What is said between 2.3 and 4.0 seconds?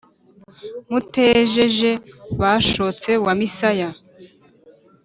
bashotse wa misaya,